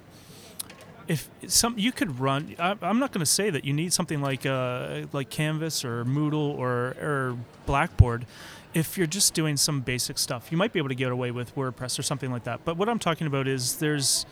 if 1.08 1.30
some 1.48 1.78
you 1.78 1.92
could 1.92 2.20
run, 2.20 2.56
I, 2.58 2.76
I'm 2.82 3.00
not 3.00 3.12
going 3.12 3.20
to 3.20 3.26
say 3.26 3.50
that 3.50 3.66
you 3.66 3.74
need 3.74 3.94
something 3.94 4.22
like 4.22 4.46
uh, 4.46 5.04
like 5.12 5.30
Canvas 5.30 5.84
or 5.84 6.06
Moodle 6.06 6.58
or 6.58 6.96
or 7.02 7.38
Blackboard. 7.66 8.26
If 8.74 8.98
you're 8.98 9.08
just 9.08 9.36
doing 9.36 9.56
some 9.58 9.82
basic 9.82 10.18
stuff, 10.18 10.52
you 10.52 10.58
might 10.58 10.74
be 10.74 10.80
able 10.80 10.90
to 10.90 10.96
get 10.96 11.12
away 11.12 11.30
with 11.30 11.56
WordPress 11.56 12.00
or 12.00 12.02
something 12.02 12.32
like 12.32 12.46
that. 12.46 12.66
But 12.66 12.76
what 12.76 12.90
I'm 12.90 12.98
talking 13.00 13.28
about 13.28 13.48
is 13.48 13.78
there's 13.78 14.26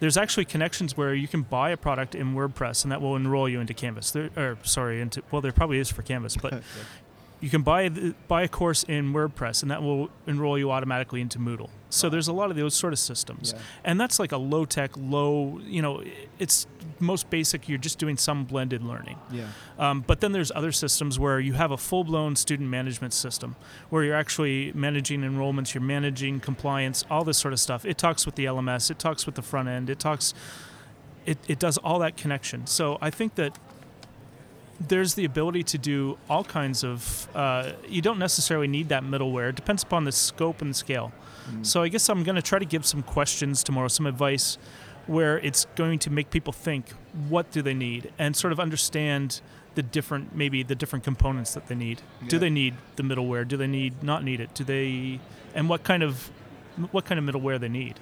there's 0.00 0.16
actually 0.16 0.44
connections 0.44 0.96
where 0.96 1.14
you 1.14 1.28
can 1.28 1.42
buy 1.42 1.70
a 1.70 1.76
product 1.76 2.14
in 2.14 2.34
WordPress 2.34 2.84
and 2.84 2.92
that 2.92 3.00
will 3.00 3.16
enroll 3.16 3.48
you 3.48 3.60
into 3.60 3.74
Canvas. 3.74 4.10
There, 4.10 4.30
or 4.36 4.58
sorry, 4.62 5.00
into 5.00 5.22
well, 5.30 5.42
there 5.42 5.52
probably 5.52 5.78
is 5.78 5.90
for 5.90 6.02
Canvas, 6.02 6.36
but 6.36 6.62
you 7.40 7.50
can 7.50 7.62
buy 7.62 7.88
the, 7.88 8.14
buy 8.28 8.42
a 8.42 8.48
course 8.48 8.84
in 8.84 9.12
WordPress 9.12 9.62
and 9.62 9.70
that 9.70 9.82
will 9.82 10.08
enroll 10.26 10.56
you 10.58 10.70
automatically 10.70 11.20
into 11.20 11.38
Moodle. 11.38 11.68
So 11.90 12.08
there's 12.08 12.26
a 12.28 12.32
lot 12.32 12.50
of 12.50 12.56
those 12.56 12.74
sort 12.74 12.92
of 12.92 12.98
systems, 12.98 13.52
Yeah. 13.54 13.62
and 13.84 14.00
that's 14.00 14.18
like 14.18 14.32
a 14.32 14.36
low 14.36 14.64
tech, 14.64 14.92
low. 14.96 15.60
You 15.64 15.80
know, 15.82 16.02
it's 16.38 16.66
most 16.98 17.30
basic. 17.30 17.68
You're 17.68 17.78
just 17.78 17.98
doing 17.98 18.16
some 18.16 18.44
blended 18.44 18.82
learning. 18.82 19.18
Yeah. 19.30 19.44
Um, 19.78 20.00
but 20.00 20.20
then 20.20 20.32
there's 20.32 20.50
other 20.52 20.72
systems 20.72 21.18
where 21.18 21.38
you 21.38 21.52
have 21.52 21.70
a 21.70 21.76
full 21.76 22.02
blown 22.02 22.34
student 22.34 22.68
management 22.68 23.12
system 23.14 23.54
where 23.90 24.02
you're 24.04 24.16
actually 24.16 24.72
managing 24.74 25.20
enrollments, 25.20 25.74
you're 25.74 25.82
managing 25.82 26.40
compliance, 26.40 27.04
all 27.10 27.24
this 27.24 27.38
sort 27.38 27.52
of 27.52 27.60
stuff. 27.60 27.84
It 27.84 27.98
talks 27.98 28.26
with 28.26 28.34
the 28.36 28.46
LMS, 28.46 28.90
it 28.90 28.98
talks 28.98 29.26
with 29.26 29.34
the 29.36 29.42
front 29.42 29.68
end, 29.68 29.88
it 29.90 29.98
talks, 30.00 30.34
it, 31.26 31.38
it 31.46 31.58
does 31.58 31.78
all 31.78 31.98
that 32.00 32.16
connection. 32.16 32.66
So 32.66 32.98
I 33.00 33.10
think 33.10 33.34
that 33.36 33.56
there's 34.80 35.14
the 35.14 35.24
ability 35.24 35.62
to 35.62 35.78
do 35.78 36.18
all 36.28 36.44
kinds 36.44 36.84
of, 36.84 37.28
uh, 37.34 37.72
you 37.88 38.02
don't 38.02 38.18
necessarily 38.18 38.66
need 38.66 38.88
that 38.88 39.02
middleware. 39.02 39.50
It 39.50 39.56
depends 39.56 39.82
upon 39.82 40.04
the 40.04 40.12
scope 40.12 40.60
and 40.62 40.74
scale. 40.74 41.12
So 41.60 41.82
I 41.82 41.88
guess 41.88 42.08
I'm 42.08 42.22
going 42.24 42.36
to 42.36 42.42
try 42.42 42.58
to 42.58 42.64
give 42.64 42.86
some 42.86 43.02
questions 43.02 43.62
tomorrow, 43.62 43.88
some 43.88 44.06
advice 44.06 44.56
where 45.06 45.38
it's 45.40 45.66
going 45.76 45.98
to 45.98 46.10
make 46.10 46.30
people 46.30 46.54
think 46.54 46.88
what 47.28 47.50
do 47.50 47.60
they 47.60 47.74
need 47.74 48.10
and 48.18 48.34
sort 48.34 48.50
of 48.50 48.58
understand 48.58 49.42
the 49.74 49.82
different 49.82 50.34
maybe 50.34 50.62
the 50.62 50.74
different 50.74 51.04
components 51.04 51.52
that 51.54 51.66
they 51.66 51.74
need. 51.74 52.00
Do 52.28 52.38
they 52.38 52.48
need 52.48 52.74
the 52.96 53.02
middleware? 53.02 53.46
Do 53.46 53.56
they 53.58 53.66
need 53.66 54.02
not 54.02 54.24
need 54.24 54.40
it? 54.40 54.54
Do 54.54 54.64
they 54.64 55.20
and 55.54 55.68
what 55.68 55.82
kind 55.82 56.02
of 56.02 56.30
what 56.90 57.04
kind 57.04 57.18
of 57.18 57.24
middleware 57.34 57.58
they 57.60 57.68
need? 57.68 57.98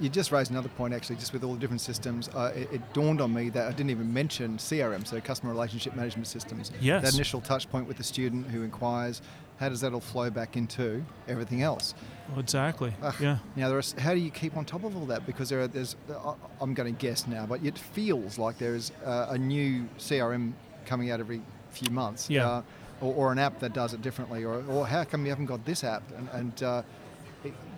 You 0.00 0.08
just 0.08 0.32
raised 0.32 0.50
another 0.50 0.68
point, 0.68 0.94
actually, 0.94 1.16
just 1.16 1.32
with 1.32 1.44
all 1.44 1.54
the 1.54 1.58
different 1.60 1.80
systems. 1.80 2.28
Uh, 2.28 2.52
it, 2.54 2.68
it 2.72 2.92
dawned 2.92 3.20
on 3.20 3.32
me 3.34 3.50
that 3.50 3.66
I 3.66 3.70
didn't 3.72 3.90
even 3.90 4.12
mention 4.12 4.56
CRM, 4.56 5.06
so 5.06 5.20
customer 5.20 5.52
relationship 5.52 5.94
management 5.94 6.26
systems. 6.26 6.70
Yes. 6.80 7.02
That 7.02 7.14
initial 7.14 7.40
touch 7.40 7.70
point 7.70 7.86
with 7.88 7.96
the 7.96 8.04
student 8.04 8.46
who 8.46 8.62
inquires, 8.62 9.20
how 9.58 9.68
does 9.68 9.80
that 9.82 9.92
all 9.92 10.00
flow 10.00 10.30
back 10.30 10.56
into 10.56 11.04
everything 11.28 11.62
else? 11.62 11.94
Well, 12.30 12.40
exactly. 12.40 12.92
Ugh. 13.02 13.14
Yeah. 13.20 13.38
Now, 13.56 13.68
there 13.68 13.78
is, 13.78 13.92
how 13.92 14.14
do 14.14 14.20
you 14.20 14.30
keep 14.30 14.56
on 14.56 14.64
top 14.64 14.84
of 14.84 14.96
all 14.96 15.06
that? 15.06 15.26
Because 15.26 15.48
there 15.48 15.60
are, 15.60 15.68
there's, 15.68 15.96
I- 16.10 16.34
I'm 16.60 16.74
going 16.74 16.92
to 16.94 16.98
guess 16.98 17.26
now, 17.26 17.46
but 17.46 17.62
it 17.64 17.78
feels 17.78 18.38
like 18.38 18.58
there 18.58 18.74
is 18.74 18.92
uh, 19.04 19.26
a 19.30 19.38
new 19.38 19.86
CRM 19.98 20.52
coming 20.86 21.10
out 21.10 21.20
every 21.20 21.40
few 21.70 21.90
months. 21.90 22.30
Yeah. 22.30 22.48
Uh, 22.48 22.62
or, 23.00 23.12
or 23.14 23.32
an 23.32 23.38
app 23.40 23.58
that 23.58 23.72
does 23.74 23.92
it 23.92 24.02
differently, 24.02 24.44
or, 24.44 24.64
or 24.68 24.86
how 24.86 25.02
come 25.04 25.24
you 25.24 25.30
haven't 25.30 25.46
got 25.46 25.64
this 25.64 25.82
app? 25.82 26.02
And, 26.16 26.28
and 26.32 26.62
uh, 26.62 26.82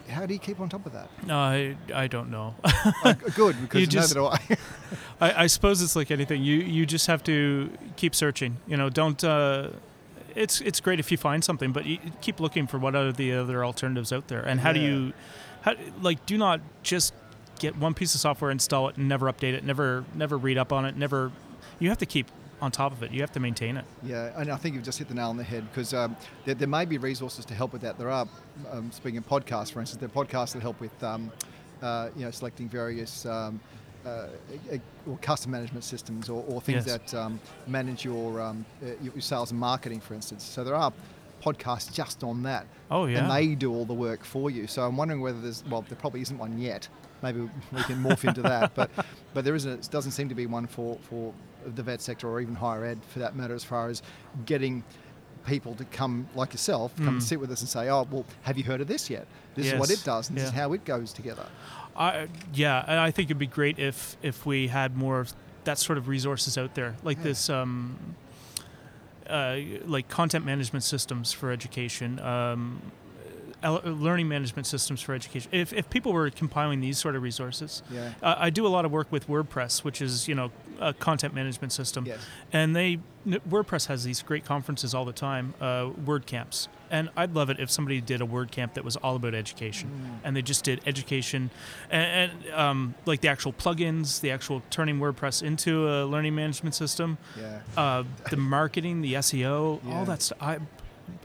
How 0.08 0.24
do 0.26 0.34
you 0.34 0.40
keep 0.40 0.60
on 0.60 0.68
top 0.68 0.86
of 0.86 0.92
that? 0.92 1.08
No, 1.26 1.36
I, 1.38 1.76
I 1.94 2.06
don't 2.06 2.30
know. 2.30 2.54
Oh, 3.04 3.14
good, 3.34 3.56
because 3.62 3.80
You 3.80 3.86
neither 3.86 3.90
just- 4.00 4.14
do 4.14 4.26
I. 4.26 4.38
I, 5.20 5.42
I 5.44 5.46
suppose 5.46 5.82
it's 5.82 5.96
like 5.96 6.10
anything. 6.10 6.42
You 6.42 6.56
you 6.58 6.86
just 6.86 7.06
have 7.08 7.22
to 7.24 7.70
keep 7.96 8.14
searching. 8.14 8.58
You 8.66 8.76
know, 8.76 8.88
don't. 8.90 9.22
Uh, 9.24 9.70
it's 10.34 10.60
it's 10.60 10.80
great 10.80 11.00
if 11.00 11.10
you 11.10 11.16
find 11.16 11.42
something, 11.42 11.72
but 11.72 11.86
you 11.86 11.98
keep 12.20 12.38
looking 12.40 12.66
for 12.66 12.78
what 12.78 12.94
are 12.94 13.10
the 13.12 13.32
other 13.34 13.64
alternatives 13.64 14.12
out 14.12 14.28
there, 14.28 14.42
and 14.42 14.60
how 14.60 14.72
do 14.72 14.80
you, 14.80 15.12
how 15.62 15.74
like 16.02 16.24
do 16.26 16.36
not 16.38 16.60
just 16.82 17.14
get 17.58 17.76
one 17.76 17.94
piece 17.94 18.14
of 18.14 18.20
software, 18.20 18.50
install 18.50 18.88
it, 18.88 18.96
and 18.98 19.08
never 19.08 19.32
update 19.32 19.54
it, 19.54 19.64
never 19.64 20.04
never 20.14 20.36
read 20.36 20.58
up 20.58 20.72
on 20.72 20.84
it, 20.84 20.96
never. 20.96 21.32
You 21.78 21.88
have 21.88 21.98
to 21.98 22.06
keep 22.06 22.26
on 22.60 22.70
top 22.70 22.92
of 22.92 23.02
it. 23.02 23.10
You 23.12 23.20
have 23.20 23.32
to 23.32 23.40
maintain 23.40 23.76
it. 23.76 23.84
Yeah, 24.02 24.32
and 24.36 24.50
I 24.50 24.56
think 24.56 24.74
you've 24.74 24.84
just 24.84 24.98
hit 24.98 25.08
the 25.08 25.14
nail 25.14 25.28
on 25.28 25.36
the 25.36 25.44
head 25.44 25.66
because 25.70 25.92
um, 25.94 26.16
there, 26.44 26.54
there 26.54 26.68
may 26.68 26.84
be 26.84 26.98
resources 26.98 27.44
to 27.46 27.54
help 27.54 27.72
with 27.72 27.82
that. 27.82 27.98
There 27.98 28.10
are, 28.10 28.26
um, 28.70 28.90
speaking 28.92 29.18
of 29.18 29.28
podcasts, 29.28 29.72
for 29.72 29.80
instance, 29.80 30.00
there 30.00 30.08
are 30.08 30.24
podcasts 30.24 30.52
that 30.54 30.62
help 30.62 30.80
with, 30.80 31.02
um, 31.02 31.30
uh, 31.82 32.08
you 32.16 32.24
know, 32.24 32.30
selecting 32.30 32.68
various 32.68 33.26
um, 33.26 33.60
uh, 34.06 34.28
or 35.06 35.18
custom 35.18 35.50
management 35.50 35.84
systems 35.84 36.28
or, 36.28 36.44
or 36.48 36.60
things 36.60 36.86
Yes. 36.86 36.98
that 37.10 37.14
um, 37.14 37.40
manage 37.66 38.04
your, 38.04 38.40
um, 38.40 38.64
uh, 38.82 38.90
your 39.02 39.20
sales 39.20 39.50
and 39.50 39.60
marketing, 39.60 40.00
for 40.00 40.14
instance. 40.14 40.44
So 40.44 40.64
there 40.64 40.76
are 40.76 40.92
podcasts 41.44 41.92
just 41.92 42.24
on 42.24 42.42
that. 42.44 42.66
Oh, 42.90 43.06
yeah. 43.06 43.18
And 43.18 43.30
they 43.30 43.54
do 43.54 43.72
all 43.72 43.84
the 43.84 43.94
work 43.94 44.24
for 44.24 44.50
you. 44.50 44.66
So 44.66 44.82
I'm 44.82 44.96
wondering 44.96 45.20
whether 45.20 45.40
there's, 45.40 45.62
well, 45.68 45.82
there 45.88 45.98
probably 45.98 46.22
isn't 46.22 46.38
one 46.38 46.58
yet. 46.58 46.88
Maybe 47.22 47.40
we 47.40 47.82
can 47.84 48.02
morph 48.02 48.24
into 48.28 48.42
that, 48.42 48.74
but 48.74 48.90
but 49.32 49.42
there 49.44 49.54
isn't. 49.54 49.86
It 49.86 49.90
doesn't 49.90 50.12
seem 50.12 50.28
to 50.28 50.34
be 50.34 50.44
one 50.46 50.66
for 50.66 50.98
for 51.08 51.32
the 51.74 51.82
vet 51.82 52.00
sector 52.00 52.28
or 52.28 52.40
even 52.40 52.54
higher 52.54 52.84
ed 52.84 52.98
for 53.08 53.18
that 53.18 53.34
matter, 53.36 53.54
as 53.54 53.64
far 53.64 53.88
as 53.88 54.02
getting 54.44 54.84
people 55.46 55.74
to 55.76 55.84
come 55.86 56.28
like 56.34 56.52
yourself, 56.52 56.94
come 56.96 57.08
and 57.08 57.22
sit 57.22 57.38
with 57.40 57.50
us 57.50 57.60
and 57.60 57.68
say, 57.68 57.88
"Oh, 57.88 58.06
well, 58.10 58.24
have 58.42 58.58
you 58.58 58.64
heard 58.64 58.80
of 58.80 58.88
this 58.88 59.08
yet? 59.10 59.26
This 59.54 59.66
is 59.72 59.78
what. 59.78 59.90
It 59.90 60.02
does, 60.04 60.28
and 60.28 60.36
this 60.38 60.44
is 60.46 60.50
how 60.50 60.72
it 60.72 60.84
goes 60.84 61.12
together." 61.12 61.46
I 61.96 62.28
yeah, 62.52 62.84
and 62.86 62.98
I 62.98 63.10
think 63.10 63.28
it'd 63.28 63.38
be 63.38 63.46
great 63.46 63.78
if 63.78 64.16
if 64.22 64.44
we 64.44 64.68
had 64.68 64.96
more 64.96 65.20
of 65.20 65.32
that 65.64 65.78
sort 65.78 65.98
of 65.98 66.08
resources 66.08 66.56
out 66.58 66.74
there, 66.74 66.94
like 67.02 67.16
Yeah. 67.18 67.24
this, 67.24 67.48
um, 67.50 67.96
uh, 69.28 69.56
like 69.84 70.08
content 70.08 70.44
management 70.44 70.84
systems 70.84 71.32
for 71.32 71.50
education, 71.50 72.20
um, 72.20 72.80
learning 73.72 74.28
management 74.28 74.66
systems 74.66 75.00
for 75.00 75.14
education. 75.14 75.50
If 75.52 75.72
if 75.72 75.88
people 75.90 76.12
were 76.12 76.30
compiling 76.30 76.80
these 76.80 76.98
sort 76.98 77.16
of 77.16 77.22
resources, 77.22 77.82
Yeah. 77.90 78.12
uh, 78.22 78.34
I 78.38 78.50
do 78.50 78.66
a 78.66 78.68
lot 78.68 78.84
of 78.84 78.90
work 78.92 79.10
with 79.10 79.28
WordPress, 79.28 79.84
which 79.84 80.00
is 80.02 80.28
you 80.28 80.34
know 80.34 80.50
a 80.80 80.92
content 80.92 81.34
management 81.34 81.72
system, 81.72 82.04
Yes. 82.06 82.20
and 82.52 82.74
they 82.76 82.98
WordPress 83.26 83.86
has 83.88 84.04
these 84.04 84.22
great 84.22 84.44
conferences 84.44 84.94
all 84.94 85.04
the 85.04 85.12
time, 85.12 85.54
uh, 85.60 85.86
WordCamps, 86.04 86.68
and 86.92 87.08
I'd 87.16 87.34
love 87.34 87.50
it 87.50 87.58
if 87.58 87.70
somebody 87.72 88.00
did 88.00 88.20
a 88.20 88.24
WordCamp 88.26 88.74
that 88.74 88.84
was 88.84 88.94
all 88.96 89.16
about 89.16 89.34
education, 89.34 90.20
and 90.22 90.36
they 90.36 90.42
just 90.42 90.62
did 90.62 90.80
education, 90.86 91.50
and, 91.90 92.30
and 92.44 92.54
um, 92.54 92.94
like 93.04 93.20
the 93.22 93.28
actual 93.28 93.52
plugins, 93.52 94.20
the 94.20 94.30
actual 94.30 94.62
turning 94.70 95.00
WordPress 95.00 95.42
into 95.42 95.88
a 95.88 96.04
learning 96.04 96.34
management 96.36 96.74
system, 96.76 97.18
Yeah. 97.36 97.60
uh, 97.76 98.04
the 98.30 98.36
marketing, 98.36 99.00
the 99.00 99.14
SEO, 99.14 99.80
Yeah. 99.84 99.94
all 99.98 100.04
that 100.04 100.22
stuff. 100.22 100.38
I, 100.40 100.58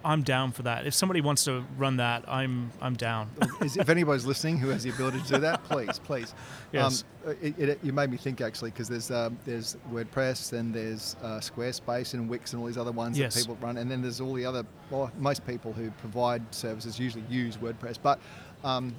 I'm 0.04 0.24
down 0.24 0.52
for 0.52 0.64
that. 0.64 0.86
If 0.88 0.94
somebody 0.94 1.22
wants 1.22 1.44
to 1.46 1.64
run 1.78 1.98
that, 1.98 2.24
I'm 2.28 2.72
I'm 2.82 2.96
down. 2.96 3.30
If 3.62 3.90
anybody's 3.90 4.26
listening 4.26 4.58
who 4.58 4.70
has 4.70 4.84
the 4.84 4.90
ability 4.90 5.22
to 5.22 5.28
do 5.28 5.38
that, 5.40 5.64
please, 5.66 6.00
please. 6.00 6.34
Yes. 6.72 7.04
Um, 7.28 7.36
it, 7.42 7.60
it, 7.60 7.80
you 7.84 7.92
made 7.92 8.10
me 8.10 8.16
think 8.18 8.40
actually 8.42 8.72
because 8.72 8.88
there's 8.88 9.12
um, 9.12 9.38
there's 9.46 9.76
WordPress, 9.92 10.54
and 10.54 10.74
there's 10.74 11.16
uh, 11.22 11.40
Squarespace 11.40 12.14
and 12.14 12.30
Wix 12.30 12.54
and 12.54 12.62
all 12.62 12.68
these 12.68 12.78
other 12.78 12.92
ones 12.94 13.18
Yes. 13.20 13.34
that 13.36 13.42
people 13.42 13.58
run, 13.62 13.78
and 13.78 13.92
then 13.92 14.02
there's 14.02 14.22
all 14.22 14.34
the 14.34 14.46
other. 14.46 14.66
Well, 14.90 15.12
most 15.20 15.46
people 15.46 15.74
who 15.74 15.92
provide 15.92 16.42
services 16.54 16.98
usually 17.00 17.24
use 17.30 17.58
WordPress, 17.58 17.98
but 18.02 18.20
um, 18.64 18.96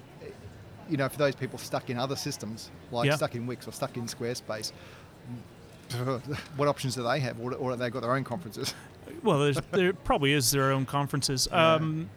you 0.88 0.96
know, 0.98 1.08
for 1.08 1.16
those 1.18 1.34
people 1.34 1.58
stuck 1.58 1.88
in 1.90 1.98
other 1.98 2.16
systems 2.16 2.70
like 2.90 3.06
Yeah. 3.06 3.16
stuck 3.16 3.34
in 3.34 3.46
Wix 3.46 3.66
or 3.66 3.72
stuck 3.72 3.96
in 3.96 4.04
Squarespace. 4.06 4.72
What 6.56 6.68
options 6.68 6.94
do 6.94 7.02
they 7.02 7.20
have, 7.20 7.38
or, 7.40 7.52
or 7.54 7.70
have 7.70 7.78
they 7.78 7.90
got 7.90 8.00
their 8.02 8.14
own 8.14 8.24
conferences? 8.24 8.74
Well, 9.22 9.38
there's, 9.38 9.60
there 9.70 9.92
probably 9.92 10.32
is 10.32 10.50
their 10.50 10.72
own 10.72 10.86
conferences. 10.86 11.48
Um, 11.50 12.10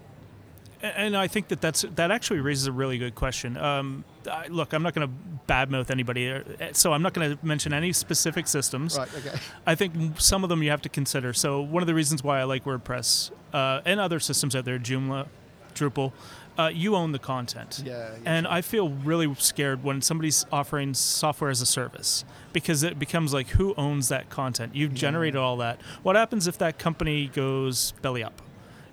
and 0.82 1.18
I 1.18 1.28
think 1.28 1.48
that 1.48 1.62
that's 1.62 1.84
that 1.96 2.12
actually 2.12 2.42
raises 2.42 2.68
a 2.68 2.72
really 2.72 2.98
good 2.98 3.16
question. 3.16 3.58
Um, 3.58 4.04
I, 4.30 4.48
look, 4.48 4.74
I'm 4.74 4.84
not 4.84 4.94
going 4.94 5.08
to 5.08 5.14
badmouth 5.52 5.90
anybody, 5.90 6.32
uh, 6.32 6.42
so 6.74 6.94
I'm 6.94 7.02
not 7.02 7.14
going 7.14 7.38
to 7.38 7.46
mention 7.46 7.74
any 7.74 7.92
specific 7.94 8.48
systems. 8.48 8.98
Right. 8.98 9.10
Okay. 9.16 9.38
I 9.66 9.76
think 9.76 10.20
some 10.20 10.44
of 10.44 10.50
them 10.50 10.62
you 10.62 10.70
have 10.70 10.82
to 10.84 10.90
consider. 10.90 11.34
So 11.34 11.62
one 11.62 11.82
of 11.82 11.88
the 11.88 11.94
reasons 11.96 12.24
why 12.24 12.40
I 12.40 12.44
like 12.44 12.66
WordPress 12.66 13.32
uh, 13.54 13.82
and 13.86 14.00
other 14.00 14.20
systems 14.20 14.56
out 14.56 14.66
there, 14.66 14.78
Joomla, 14.78 15.28
Drupal, 15.76 16.12
uh, 16.58 16.72
you 16.74 16.96
own 16.96 17.12
the 17.12 17.20
content. 17.20 17.84
Yeah, 17.86 17.92
yeah, 18.14 18.18
and 18.26 18.48
I 18.48 18.62
feel 18.62 18.90
really 18.90 19.34
scared 19.36 19.84
when 19.84 20.02
somebody's 20.02 20.46
offering 20.52 20.94
software 20.94 21.50
as 21.52 21.62
a 21.62 21.66
service 21.66 22.24
because 22.54 22.82
it 22.84 22.98
becomes 22.98 23.34
like 23.34 23.50
who 23.50 23.74
owns 23.76 24.08
that 24.08 24.30
content? 24.30 24.74
You've 24.76 24.94
generated 24.94 25.36
all 25.36 25.58
that. 25.58 25.82
What 26.02 26.16
happens 26.16 26.48
if 26.48 26.58
that 26.60 26.80
company 26.80 27.28
goes 27.28 27.92
belly 28.02 28.24
up? 28.24 28.42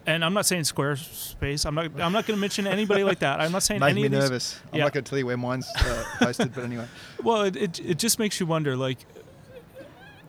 And 0.04 0.24
I'm 0.24 0.34
not 0.34 0.46
saying 0.46 0.62
Squarespace. 0.62 1.64
I'm 1.64 1.76
not. 1.76 1.84
I'm 2.00 2.12
not 2.12 2.26
going 2.26 2.36
to 2.36 2.40
mention 2.40 2.66
anybody 2.66 3.04
like 3.04 3.20
that. 3.20 3.40
I'm 3.40 3.52
not 3.52 3.62
saying 3.62 3.78
Make 3.78 3.90
any 3.90 4.08
me 4.08 4.16
of 4.18 4.30
these. 4.32 4.60
I'm 4.72 4.78
Yeah. 4.78 4.84
not 4.86 4.92
going 4.92 5.04
to 5.04 5.08
tell 5.08 5.18
you 5.20 5.26
where 5.26 5.36
mine's 5.36 5.68
uh, 5.76 6.04
posted, 6.18 6.52
but 6.52 6.64
anyway. 6.64 6.86
Well, 7.22 7.42
it, 7.42 7.54
it, 7.54 7.78
it 7.80 7.98
just 8.00 8.18
makes 8.18 8.40
you 8.40 8.46
wonder 8.46 8.76
like 8.76 8.98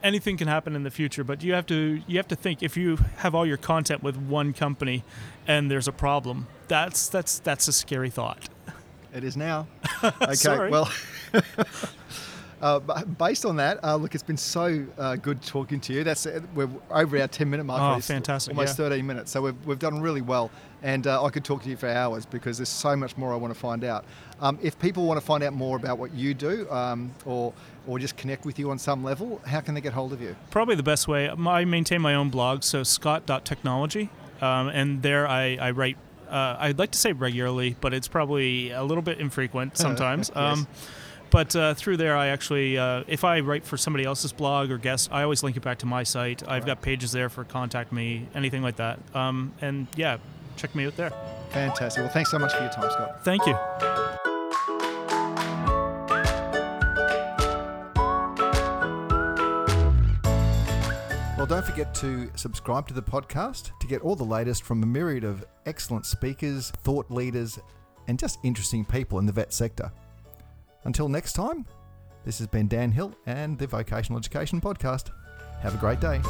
anything 0.04 0.38
can 0.38 0.48
happen 0.48 0.76
in 0.76 0.84
the 0.84 0.92
future, 0.92 1.24
but 1.24 1.42
you 1.44 1.54
have 1.54 1.66
to 1.68 2.02
you 2.06 2.18
have 2.18 2.28
to 2.28 2.36
think 2.36 2.62
if 2.62 2.78
you 2.78 2.98
have 3.18 3.34
all 3.34 3.46
your 3.46 3.58
content 3.58 4.04
with 4.04 4.18
one 4.18 4.54
company 4.54 5.04
and 5.48 5.72
there's 5.72 5.88
a 5.88 5.92
problem, 5.92 6.48
that's 6.68 7.08
that's 7.08 7.40
that's 7.40 7.68
a 7.68 7.74
scary 7.74 8.10
thought. 8.10 8.50
It 9.14 9.24
is 9.24 9.38
now. 9.38 9.68
Okay, 10.04 10.70
well, 10.70 10.92
uh, 12.62 12.80
based 12.80 13.46
on 13.46 13.56
that, 13.56 13.82
uh, 13.84 13.96
look, 13.96 14.16
it's 14.16 14.24
been 14.24 14.36
so 14.36 14.86
uh, 14.98 15.16
good 15.16 15.42
talking 15.42 15.80
to 15.80 15.94
you. 15.94 16.04
That's 16.04 16.28
we're 16.54 16.70
over 16.92 17.22
our 17.22 17.28
ten 17.30 17.50
minute 17.50 17.64
mark. 17.64 17.82
Oh, 17.82 18.02
fantastic, 18.02 18.54
Almost 18.54 18.78
yeah. 18.78 18.90
thirteen 18.90 19.08
minutes. 19.08 19.32
So 19.32 19.44
we've, 19.44 19.66
we've 19.66 19.80
done 19.80 20.02
really 20.02 20.22
well, 20.22 20.52
and 20.82 21.08
uh, 21.08 21.24
I 21.24 21.30
could 21.30 21.46
talk 21.46 21.64
to 21.64 21.70
you 21.70 21.78
for 21.78 21.88
hours 21.88 22.26
because 22.26 22.58
there's 22.58 22.68
so 22.68 22.98
much 22.98 23.16
more 23.16 23.32
I 23.32 23.38
want 23.38 23.54
to 23.54 23.60
find 23.60 23.86
out. 23.86 24.04
Um, 24.44 24.60
if 24.62 24.78
people 24.78 25.06
want 25.06 25.18
to 25.18 25.26
find 25.26 25.42
out 25.42 25.54
more 25.54 25.78
about 25.78 25.98
what 25.98 26.14
you 26.14 26.34
do, 26.34 26.70
um, 26.70 27.14
or 27.26 27.54
or 27.88 27.98
just 27.98 28.18
connect 28.18 28.46
with 28.46 28.60
you 28.60 28.72
on 28.72 28.78
some 28.78 29.02
level, 29.04 29.42
how 29.48 29.62
can 29.62 29.74
they 29.74 29.82
get 29.82 29.94
hold 29.94 30.12
of 30.12 30.22
you? 30.22 30.36
Probably 30.52 30.76
the 30.76 30.84
best 30.84 31.08
way. 31.08 31.30
I 31.30 31.64
maintain 31.64 32.02
my 32.02 32.14
own 32.14 32.30
blog, 32.30 32.64
so 32.64 32.84
scott.technology, 32.84 34.10
um, 34.42 34.68
and 34.68 35.02
there 35.02 35.28
I, 35.28 35.56
I 35.56 35.72
write. 35.72 35.98
Uh, 36.30 36.58
I'd 36.60 36.78
like 36.78 36.92
to 36.92 36.98
say 37.00 37.14
regularly, 37.14 37.78
but 37.80 37.94
it's 37.94 38.10
probably 38.10 38.72
a 38.72 38.84
little 38.84 39.02
bit 39.02 39.20
infrequent 39.20 39.78
sometimes. 39.86 40.30
Yes. 40.36 40.38
um, 40.38 40.68
but 41.30 41.56
uh, 41.56 41.74
through 41.74 41.98
there, 41.98 42.16
I 42.16 42.28
actually, 42.28 42.78
uh, 42.78 43.06
if 43.08 43.24
I 43.24 43.40
write 43.40 43.66
for 43.66 43.78
somebody 43.78 44.04
else's 44.04 44.34
blog 44.34 44.70
or 44.70 44.78
guest, 44.78 45.10
I 45.12 45.24
always 45.24 45.42
link 45.42 45.58
it 45.58 45.64
back 45.64 45.80
to 45.80 45.86
my 45.86 46.04
site. 46.04 46.48
I've 46.48 46.66
got 46.66 46.82
pages 46.82 47.12
there 47.12 47.30
for 47.30 47.44
contact 47.44 47.92
me, 47.92 48.28
anything 48.36 48.62
like 48.62 48.76
that. 48.76 49.00
Um, 49.16 49.54
and 49.62 49.88
yeah, 49.96 50.18
check 50.58 50.76
me 50.76 50.86
out 50.86 50.96
there. 50.98 51.12
Fantastic. 51.50 52.04
Well, 52.04 52.12
thanks 52.12 52.30
so 52.30 52.40
much 52.40 52.54
for 52.54 52.62
your 52.62 52.72
time, 52.72 52.92
Scott. 52.92 53.24
Thank 53.24 53.48
you. 53.48 53.58
Well, 61.44 61.60
don't 61.60 61.66
forget 61.66 61.94
to 61.96 62.32
subscribe 62.36 62.88
to 62.88 62.94
the 62.94 63.04
podcast 63.04 63.78
to 63.82 63.86
get 63.86 64.02
all 64.02 64.16
the 64.16 64.24
latest 64.24 64.64
from 64.64 64.82
a 64.82 64.86
myriad 64.86 65.26
of 65.26 65.44
excellent 65.66 66.06
speakers, 66.06 66.72
thought 66.86 67.12
leaders, 67.12 67.60
and 68.08 68.18
just 68.18 68.40
interesting 68.46 68.86
people 68.86 69.20
in 69.20 69.26
the 69.26 69.34
vet 69.34 69.52
sector. 69.52 69.92
Until 70.86 71.10
next 71.10 71.34
time, 71.34 71.66
this 72.24 72.38
has 72.38 72.48
been 72.48 72.70
Dan 72.70 72.94
Hill 72.94 73.14
and 73.26 73.60
the 73.60 73.68
Vocational 73.68 74.20
Education 74.20 74.62
Podcast. 74.62 75.12
Have 75.60 75.76
a 75.76 75.78
great 75.80 76.00
day. 76.00 76.22